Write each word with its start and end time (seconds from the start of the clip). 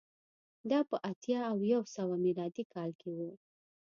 دا 0.69 0.79
په 0.89 0.95
اتیا 1.09 1.41
او 1.51 1.57
یو 1.73 1.81
سوه 1.95 2.15
میلادي 2.25 2.63
کال 2.73 2.89
کې 3.01 3.09
و 3.17 3.19